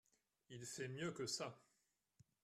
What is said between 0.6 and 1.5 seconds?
fait mieux que